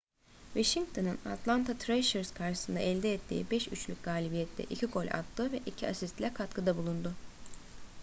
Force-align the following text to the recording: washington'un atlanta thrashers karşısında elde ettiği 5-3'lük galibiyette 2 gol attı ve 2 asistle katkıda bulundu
washington'un 0.55 1.19
atlanta 1.25 1.75
thrashers 1.77 2.31
karşısında 2.33 2.79
elde 2.79 3.13
ettiği 3.13 3.45
5-3'lük 3.45 4.03
galibiyette 4.03 4.63
2 4.63 4.85
gol 4.85 5.07
attı 5.07 5.51
ve 5.51 5.57
2 5.65 5.87
asistle 5.87 6.33
katkıda 6.33 6.77
bulundu 6.77 7.13